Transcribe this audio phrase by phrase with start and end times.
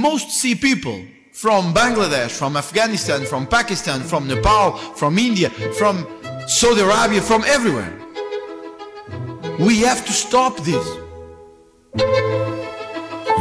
[0.00, 6.06] most see people from Bangladesh, from Afghanistan, from Pakistan, from Nepal, from India, from
[6.46, 7.92] Saudi Arabia, from everywhere.
[9.58, 10.86] We have to stop this.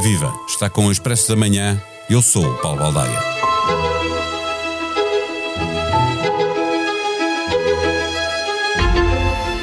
[0.03, 0.33] Viva!
[0.47, 1.81] Está com o Expresso da Manhã.
[2.10, 3.19] Eu sou o Paulo Baldaia.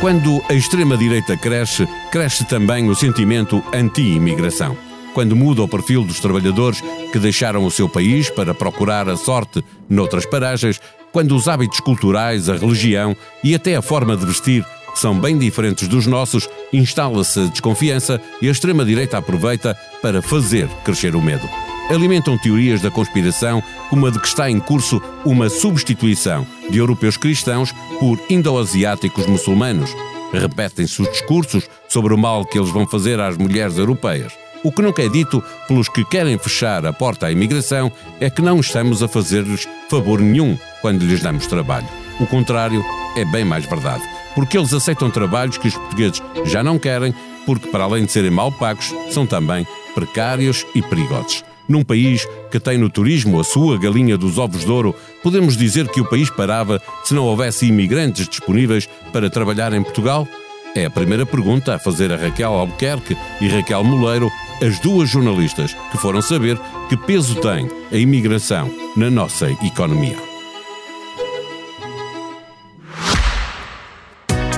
[0.00, 4.85] Quando a extrema-direita cresce, cresce também o sentimento anti-imigração.
[5.16, 9.64] Quando muda o perfil dos trabalhadores que deixaram o seu país para procurar a sorte
[9.88, 10.78] noutras paragens,
[11.10, 14.62] quando os hábitos culturais, a religião e até a forma de vestir
[14.94, 21.16] são bem diferentes dos nossos, instala-se a desconfiança e a extrema-direita aproveita para fazer crescer
[21.16, 21.48] o medo.
[21.88, 27.16] Alimentam teorias da conspiração como a de que está em curso uma substituição de europeus
[27.16, 29.88] cristãos por indo-asiáticos muçulmanos.
[30.30, 34.45] Repetem-se os discursos sobre o mal que eles vão fazer às mulheres europeias.
[34.66, 38.42] O que nunca é dito pelos que querem fechar a porta à imigração é que
[38.42, 41.86] não estamos a fazer-lhes favor nenhum quando lhes damos trabalho.
[42.18, 42.84] O contrário
[43.16, 44.02] é bem mais verdade,
[44.34, 47.14] porque eles aceitam trabalhos que os portugueses já não querem,
[47.46, 51.44] porque, para além de serem mal pagos, são também precários e perigosos.
[51.68, 55.86] Num país que tem no turismo a sua galinha dos ovos de ouro, podemos dizer
[55.86, 60.26] que o país parava se não houvesse imigrantes disponíveis para trabalhar em Portugal?
[60.74, 64.30] É a primeira pergunta a fazer a Raquel Albuquerque e Raquel Moleiro,
[64.62, 70.16] as duas jornalistas que foram saber que peso tem a imigração na nossa economia.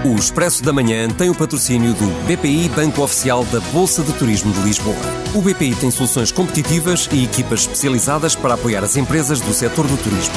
[0.05, 4.53] O Expresso da Manhã tem o patrocínio do BPI Banco Oficial da Bolsa de Turismo
[4.53, 4.97] de Lisboa.
[5.35, 9.97] O BPI tem soluções competitivas e equipas especializadas para apoiar as empresas do setor do
[9.97, 10.35] turismo.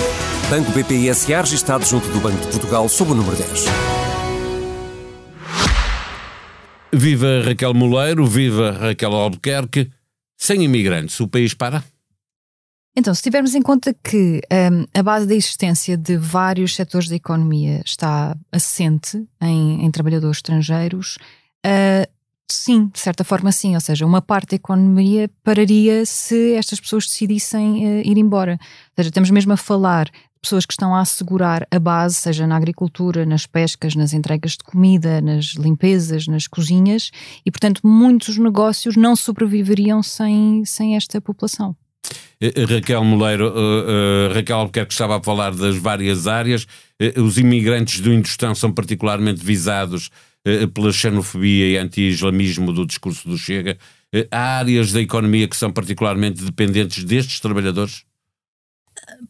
[0.50, 4.11] Banco BPI SA registado junto do Banco de Portugal sob o número 10.
[6.94, 9.89] Viva Raquel Moleiro, viva Raquel Albuquerque.
[10.38, 11.84] Sem imigrantes, o país para?
[12.95, 17.16] Então, se tivermos em conta que um, a base da existência de vários setores da
[17.16, 21.18] economia está assente em, em trabalhadores estrangeiros,
[21.66, 22.12] uh,
[22.51, 23.75] sim, de certa forma sim.
[23.75, 28.59] Ou seja, uma parte da economia pararia se estas pessoas decidissem uh, ir embora.
[28.59, 30.09] Ou seja, estamos mesmo a falar
[30.41, 34.63] pessoas que estão a assegurar a base, seja na agricultura, nas pescas, nas entregas de
[34.63, 37.12] comida, nas limpezas, nas cozinhas,
[37.46, 41.75] e portanto muitos negócios não sobreviveriam sem, sem esta população.
[42.41, 46.63] Eh, eh, Raquel Moleiro, uh, uh, Raquel Albuquerque estava a falar das várias áreas.
[47.00, 50.09] Uh, os imigrantes do Indostão são particularmente visados
[50.74, 53.78] pela xenofobia e anti-islamismo do discurso do Chega.
[54.31, 58.06] há áreas da economia que são particularmente dependentes destes trabalhadores?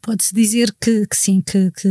[0.01, 1.89] Pode-se dizer que, que sim, que, que,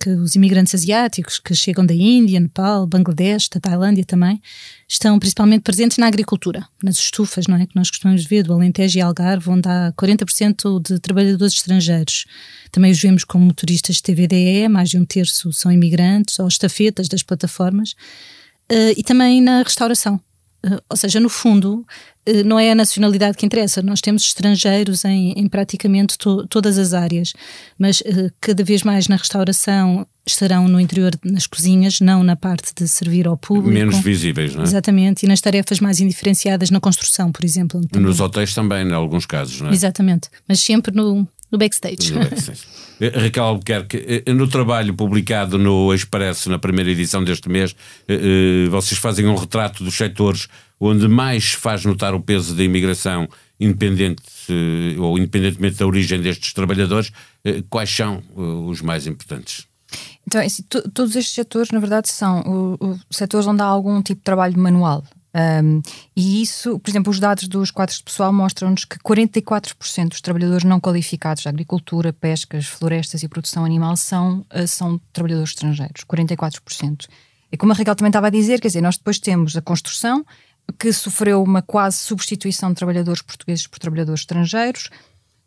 [0.00, 4.40] que, os imigrantes asiáticos que chegam da Índia, Nepal, Bangladesh, da Tailândia também,
[4.88, 7.66] estão principalmente presentes na agricultura, nas estufas, não é?
[7.66, 12.26] Que nós costumamos ver do Alentejo e Algarve, onde há 40% de trabalhadores estrangeiros.
[12.70, 17.08] Também os vemos como motoristas de TVDE, mais de um terço são imigrantes, ou estafetas
[17.08, 17.92] das plataformas,
[18.70, 20.20] uh, e também na restauração.
[20.64, 21.84] Uh, ou seja, no fundo,
[22.24, 23.82] eh, não é a nacionalidade que interessa.
[23.82, 27.34] Nós temos estrangeiros em, em praticamente to, todas as áreas,
[27.78, 32.72] mas uh, cada vez mais na restauração estarão no interior, nas cozinhas, não na parte
[32.74, 33.68] de servir ao público.
[33.68, 34.64] Menos visíveis, não é?
[34.64, 37.80] Exatamente, e nas tarefas mais indiferenciadas na construção, por exemplo.
[37.92, 39.74] Nos hotéis também, em alguns casos, não é?
[39.74, 42.12] Exatamente, mas sempre no, no backstage.
[42.12, 42.62] No backstage.
[43.00, 47.74] Eh, Raquel Albuquerque, no trabalho publicado no Expresso, na primeira edição deste mês,
[48.70, 50.46] vocês fazem um retrato dos setores
[50.78, 53.28] onde mais faz notar o peso da imigração,
[53.58, 54.22] independente
[54.98, 57.12] ou independentemente da origem destes trabalhadores,
[57.44, 59.66] eh, quais são eh, os mais importantes?
[60.26, 64.02] Então, é assim, todos estes setores, na verdade, são o, o, setores onde há algum
[64.02, 65.04] tipo de trabalho manual.
[65.34, 65.82] Um,
[66.14, 70.62] e isso, por exemplo, os dados dos quadros de pessoal mostram-nos que 44% dos trabalhadores
[70.62, 76.04] não qualificados da agricultura, pescas, florestas e produção animal são, eh, são trabalhadores estrangeiros.
[76.04, 77.08] 44%.
[77.50, 80.24] E como a Raquel também estava a dizer, quer dizer, nós depois temos a construção,
[80.78, 84.88] que sofreu uma quase substituição de trabalhadores portugueses por trabalhadores estrangeiros.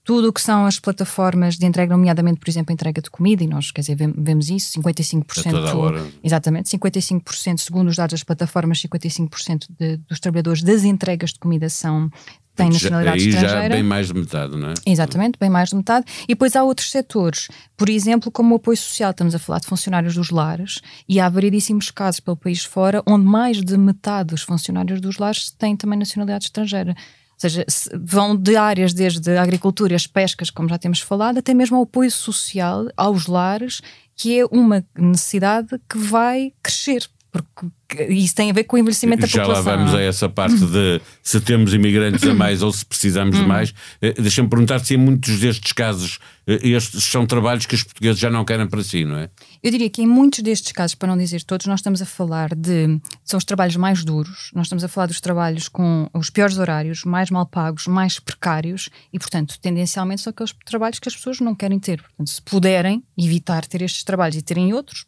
[0.08, 3.44] Tudo o que são as plataformas de entrega, nomeadamente, por exemplo, a entrega de comida,
[3.44, 5.48] e nós, quer dizer, vemos isso, 55%.
[5.48, 6.08] A toda hora.
[6.24, 11.68] Exatamente, 55%, segundo os dados das plataformas, 55% de, dos trabalhadores das entregas de comida
[11.68, 12.10] são
[12.56, 13.64] tem nacionalidade aí estrangeira.
[13.64, 14.74] já bem mais de metade, não é?
[14.86, 16.06] Exatamente, bem mais de metade.
[16.24, 19.68] E depois há outros setores, por exemplo, como o apoio social, estamos a falar de
[19.68, 24.42] funcionários dos lares, e há variedíssimos casos pelo país fora, onde mais de metade dos
[24.42, 26.96] funcionários dos lares têm também nacionalidade estrangeira.
[27.38, 27.64] Seja,
[27.94, 31.78] vão de áreas desde a agricultura e as pescas, como já temos falado, até mesmo
[31.78, 33.80] ao apoio social aos lares,
[34.16, 39.22] que é uma necessidade que vai crescer porque isso tem a ver com o envelhecimento
[39.22, 39.64] da Já população.
[39.64, 43.38] Já lá vamos a essa parte de se temos imigrantes a mais ou se precisamos
[43.38, 43.74] de mais.
[44.02, 48.20] Eh, deixa-me perguntar se em muitos destes casos eh, estes são trabalhos que os portugueses
[48.20, 49.30] já não querem para si, não é?
[49.62, 52.56] Eu diria que em muitos destes casos, para não dizer todos, nós estamos a falar
[52.56, 53.00] de.
[53.24, 57.04] são os trabalhos mais duros, nós estamos a falar dos trabalhos com os piores horários,
[57.04, 61.54] mais mal pagos, mais precários e, portanto, tendencialmente são aqueles trabalhos que as pessoas não
[61.54, 62.02] querem ter.
[62.02, 65.06] Portanto, se puderem evitar ter estes trabalhos e terem outros,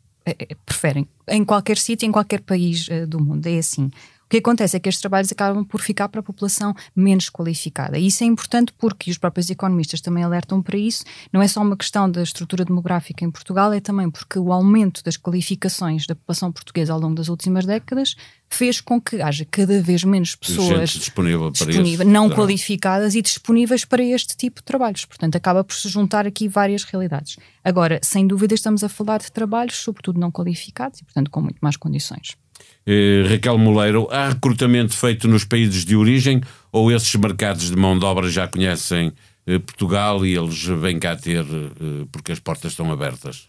[0.65, 1.07] preferem.
[1.27, 3.47] Em qualquer sítio, em qualquer país uh, do mundo.
[3.47, 3.89] É assim.
[4.29, 7.97] O que acontece é que estes trabalhos acabam por ficar para a população menos qualificada.
[7.97, 11.03] E isso é importante porque, os próprios economistas também alertam para isso,
[11.33, 15.03] não é só uma questão da estrutura demográfica em Portugal, é também porque o aumento
[15.03, 18.15] das qualificações da população portuguesa ao longo das últimas décadas
[18.47, 24.03] fez com que haja cada vez menos pessoas disponível disponível, não qualificadas e disponíveis para
[24.03, 25.05] este tipo de trabalhos.
[25.05, 27.35] Portanto, acaba por se juntar aqui várias realidades.
[27.63, 31.57] Agora, sem dúvida, estamos a falar de trabalhos, sobretudo não qualificados e, portanto, com muito
[31.61, 32.37] mais condições.
[32.85, 36.41] Eh, Raquel Moleiro, há recrutamento feito nos países de origem
[36.71, 39.13] ou esses mercados de mão de obra já conhecem
[39.45, 43.47] eh, Portugal e eles vêm cá ter eh, porque as portas estão abertas?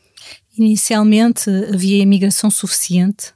[0.58, 3.32] Inicialmente havia imigração suficiente,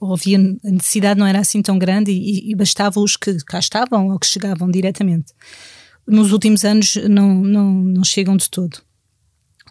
[0.00, 4.08] havia a necessidade não era assim tão grande e, e bastava os que cá estavam
[4.08, 5.32] ou que chegavam diretamente.
[6.06, 8.78] Nos últimos anos não, não, não chegam de todo.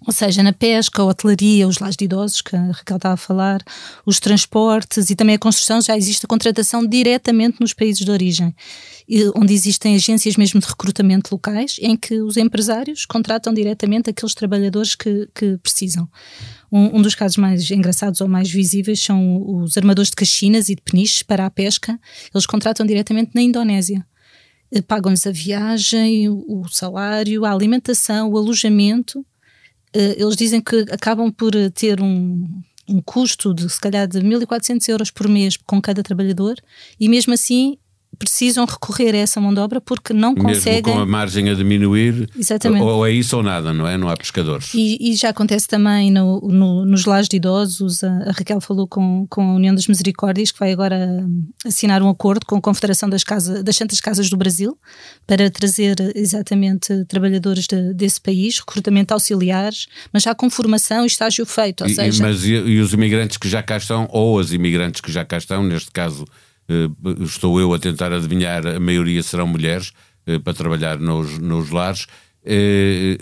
[0.05, 3.17] Ou seja, na pesca, a hotelaria, os lares de idosos, que a Raquel estava a
[3.17, 3.61] falar,
[4.03, 8.55] os transportes e também a construção, já existe a contratação diretamente nos países de origem,
[9.35, 14.95] onde existem agências mesmo de recrutamento locais, em que os empresários contratam diretamente aqueles trabalhadores
[14.95, 16.09] que, que precisam.
[16.71, 20.75] Um, um, dos casos mais engraçados ou mais visíveis são os armadores de caxinas e
[20.75, 21.99] de peniches para a pesca.
[22.33, 24.03] Eles contratam diretamente na Indonésia.
[24.71, 29.23] Eh, pagam-lhes a viagem, o salário, a alimentação, o alojamento
[29.93, 32.47] eles dizem que acabam por eh, ter um,
[32.87, 36.55] um custo de se calhar de 1.400 euros por mês com cada trabalhador
[36.99, 37.77] e mesmo assim
[38.17, 40.81] precisam recorrer a essa mão de obra porque não Mesmo conseguem.
[40.81, 42.83] com a margem a diminuir, Exatamente.
[42.83, 43.97] ou é isso ou nada, não é?
[43.97, 44.73] Não há pescadores.
[44.73, 48.03] E, e já acontece também no, no, nos lares de idosos.
[48.03, 51.25] A, Raquel falou com, com a União das Misericórdias que vai agora
[51.65, 54.77] assinar um acordo com a Confederação das, Casa, das Santas Casas do Brasil
[55.25, 61.45] para trazer exatamente trabalhadores de, desse país, recrutamento auxiliares, mas já com formação e estágio
[61.45, 61.83] feito.
[61.83, 65.01] Ou e, seja, mas e, e os imigrantes que já cá estão, ou as imigrantes
[65.01, 66.25] que já cá estão, neste caso
[67.21, 69.91] estou eu a tentar adivinhar, a maioria serão mulheres
[70.25, 72.07] eh, para trabalhar nos, nos lares.
[72.43, 73.17] Eh,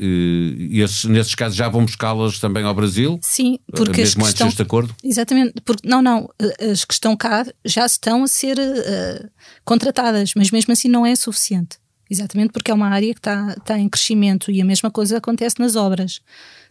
[0.71, 3.19] esses, nesses casos já vão buscá-las também ao Brasil?
[3.21, 4.95] Sim, porque mesmo antes estão, deste acordo?
[5.03, 6.29] Exatamente, porque não, não,
[6.71, 9.29] as que estão cá já estão a ser uh,
[9.65, 11.77] contratadas, mas mesmo assim não é suficiente.
[12.09, 15.59] Exatamente porque é uma área que está, está em crescimento e a mesma coisa acontece
[15.59, 16.21] nas obras.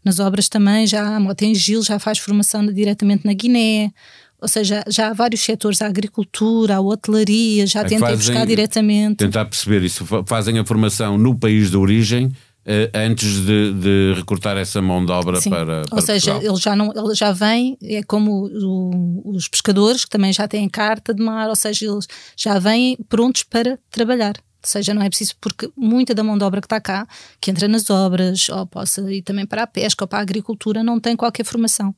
[0.05, 3.93] Nas obras também já a Motengil já faz formação diretamente na Guiné,
[4.41, 9.17] ou seja, já há vários setores, a agricultura, a hotelaria, já é tentem buscar diretamente.
[9.17, 12.33] Tentar perceber isso, fazem a formação no país de origem
[12.71, 15.49] eh, antes de, de, recrutar essa mão de obra Sim.
[15.49, 16.55] para, para Ou seja, Portugal.
[16.55, 20.69] ele já, não, ele já vem, é como o, os pescadores que também já têm
[20.69, 22.07] carta de mar, ou seja, eles
[22.37, 24.35] já vêm prontos para trabalhar.
[24.37, 27.09] Ou seja, não é preciso, porque muita da mão de obra que está cá,
[27.41, 30.83] que entra nas obras, ou possa ir também para a pesca ou para a agricultura,
[30.83, 31.95] não tem qualquer formação.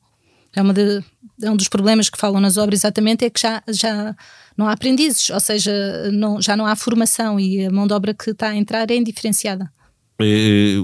[0.55, 1.03] É, uma de,
[1.43, 4.15] um dos problemas que falam nas obras exatamente, é que já, já
[4.57, 8.13] não há aprendizes, ou seja, não, já não há formação e a mão de obra
[8.13, 9.71] que está a entrar é indiferenciada.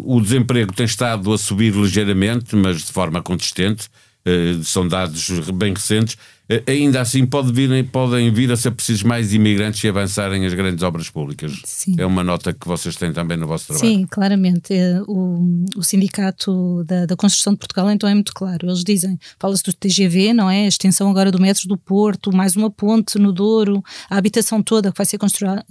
[0.03, 3.87] O desemprego tem estado a subir ligeiramente, mas de forma consistente.
[4.25, 6.17] Eh, são dados bem recentes.
[6.49, 10.53] Eh, ainda assim, pode vir, podem vir a ser precisos mais imigrantes e avançarem as
[10.53, 11.61] grandes obras públicas.
[11.65, 11.95] Sim.
[11.97, 13.87] É uma nota que vocês têm também no vosso trabalho.
[13.87, 14.73] Sim, claramente.
[14.73, 18.67] É, o, o Sindicato da, da, Construção de Portugal, então, é muito claro.
[18.67, 20.65] Eles dizem, fala-se do TGV, não é?
[20.65, 24.91] A extensão agora do metro do Porto, mais uma ponte no Douro, a habitação toda
[24.91, 25.19] que vai ser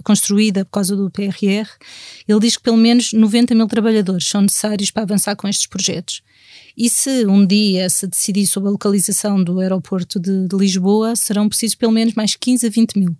[0.03, 1.67] construída por causa do PRR.
[2.27, 6.21] Ele diz que pelo menos 90 mil trabalhadores são necessários para avançar com estes projetos.
[6.77, 11.49] E se um dia se decidir sobre a localização do aeroporto de, de Lisboa, serão
[11.49, 13.17] precisos pelo menos mais 15 a 20 mil.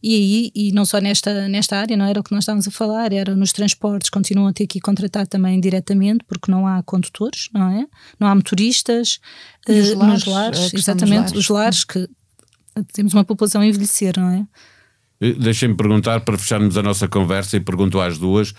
[0.00, 2.70] E aí, e não só nesta, nesta área, não era o que nós estávamos a
[2.70, 7.48] falar, era nos transportes, continuam a ter que contratar também diretamente, porque não há condutores,
[7.52, 7.86] não é?
[8.20, 9.18] Não há motoristas.
[9.66, 12.08] Nos uh, lares, nos lares exatamente, os lares, que
[12.92, 14.46] temos uma população a envelhecer, não é?
[15.20, 18.54] Eh, deixem-me perguntar, para fecharmos a nossa conversa, e pergunto às duas: eh,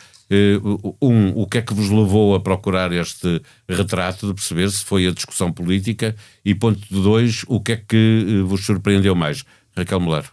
[1.02, 5.08] um, o que é que vos levou a procurar este retrato, de perceber se foi
[5.08, 6.16] a discussão política?
[6.46, 9.44] E ponto dois, o que é que eh, vos surpreendeu mais?
[9.76, 10.26] Raquel Muller.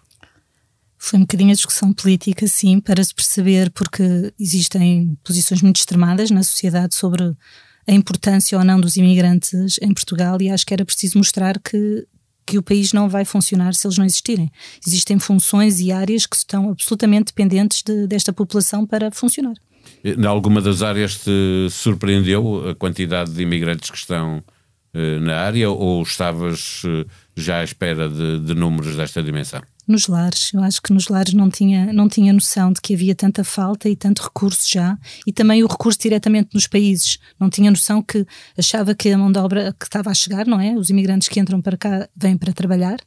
[0.98, 6.30] Foi um bocadinho a discussão política, sim, para se perceber, porque existem posições muito extremadas
[6.30, 7.22] na sociedade sobre
[7.86, 12.06] a importância ou não dos imigrantes em Portugal, e acho que era preciso mostrar que
[12.46, 14.50] que o país não vai funcionar se eles não existirem.
[14.86, 19.56] Existem funções e áreas que estão absolutamente dependentes de, desta população para funcionar.
[20.04, 24.42] Em alguma das áreas te surpreendeu a quantidade de imigrantes que estão
[24.94, 27.04] eh, na área ou estavas eh,
[27.36, 29.62] já à espera de, de números desta dimensão?
[29.86, 30.52] nos lares.
[30.52, 33.88] Eu acho que nos lares não tinha, não tinha noção de que havia tanta falta
[33.88, 37.18] e tanto recurso já, e também o recurso diretamente nos países.
[37.38, 38.26] Não tinha noção que
[38.58, 40.74] achava que a mão de obra que estava a chegar, não é?
[40.74, 42.98] Os imigrantes que entram para cá vêm para trabalhar.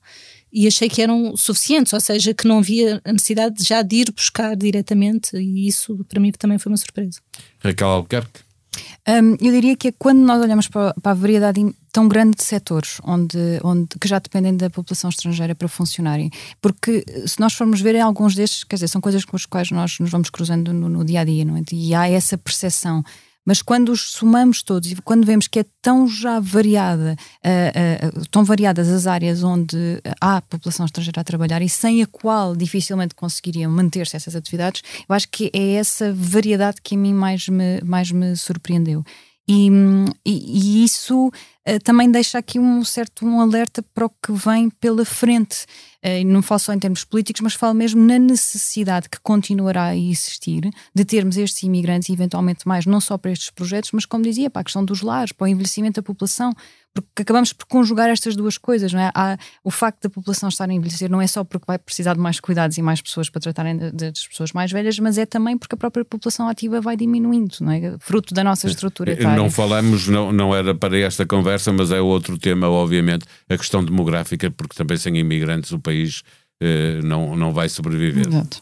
[0.52, 4.12] E achei que eram suficientes, ou seja, que não havia a necessidade já de ir
[4.12, 7.20] buscar diretamente, e isso para mim também foi uma surpresa.
[7.60, 8.50] Raquel Albuquerque?
[9.08, 11.60] Um, eu diria que é quando nós olhamos para, para, a variedade
[11.92, 16.30] tão grande de setores onde, onde, que já dependem da população estrangeira para funcionarem,
[16.62, 19.72] porque se nós formos ver em alguns destes, quer dizer, são coisas com as quais
[19.72, 21.62] nós nos vamos cruzando no, no dia a dia, não é?
[21.72, 23.04] E há essa percepção
[23.50, 28.30] mas quando os somamos todos e quando vemos que é tão já variada, uh, uh,
[28.30, 33.16] tão variadas as áreas onde há população estrangeira a trabalhar e sem a qual dificilmente
[33.16, 37.82] conseguiriam manter-se essas atividades, eu acho que é essa variedade que a mim mais me,
[37.82, 39.04] mais me surpreendeu.
[39.52, 39.68] E,
[40.24, 45.04] e, isso uh, também deixa aqui um certo um alerta para o que vem pela
[45.04, 45.66] frente.
[46.06, 49.98] Uh, não falo só em termos políticos, mas falo mesmo na necessidade que continuará a
[49.98, 54.52] existir de termos estes imigrantes eventualmente mais, não só para estes projetos, mas como dizia,
[54.52, 56.54] para a questão dos lares, para o envelhecimento da população,
[56.94, 59.12] porque acabamos por conjugar estas duas coisas, não é?
[59.14, 62.20] Há, o facto da população estar a envelhecer não é só porque vai precisar de
[62.20, 65.76] mais cuidados e mais pessoas para tratarem das pessoas mais velhas, mas é também porque
[65.76, 67.96] a própria população ativa vai diminuindo, não é?
[68.00, 69.38] Fruto da nossa estrutura etária.
[69.38, 73.84] Não falamos, não, não era para esta conversa, mas é outro tema, obviamente, a questão
[73.84, 76.24] demográfica, porque também sem imigrantes o país
[76.62, 78.28] eh, não, não vai sobreviver.
[78.28, 78.62] Exato.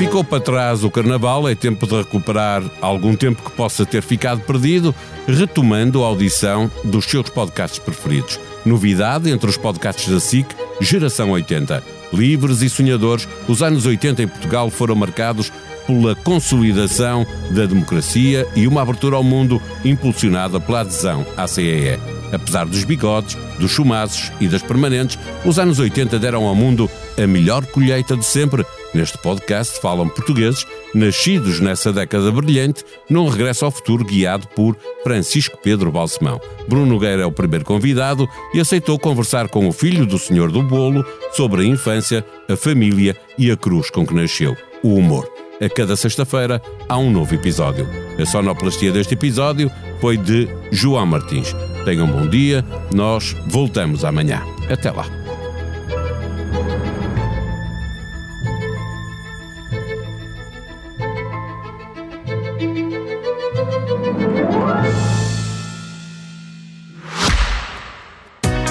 [0.00, 4.40] Ficou para trás o Carnaval, é tempo de recuperar algum tempo que possa ter ficado
[4.40, 4.94] perdido,
[5.28, 8.40] retomando a audição dos seus podcasts preferidos.
[8.64, 10.46] Novidade entre os podcasts da SIC,
[10.80, 11.84] Geração 80.
[12.14, 15.52] Livres e sonhadores, os anos 80 em Portugal foram marcados
[15.86, 22.00] pela consolidação da democracia e uma abertura ao mundo impulsionada pela adesão à CEE.
[22.32, 26.90] Apesar dos bigodes, dos chumazes e das permanentes, os anos 80 deram ao mundo
[27.22, 33.64] a melhor colheita de sempre Neste podcast falam portugueses nascidos nessa década brilhante, num regresso
[33.64, 36.40] ao futuro guiado por Francisco Pedro Balsemão.
[36.68, 40.62] Bruno Nogueira é o primeiro convidado e aceitou conversar com o filho do Senhor do
[40.62, 45.30] Bolo sobre a infância, a família e a cruz com que nasceu, o humor.
[45.60, 47.86] A cada sexta-feira há um novo episódio.
[48.18, 49.70] A sonoplastia deste episódio
[50.00, 51.54] foi de João Martins.
[51.84, 54.42] Tenham um bom dia, nós voltamos amanhã.
[54.70, 55.19] Até lá.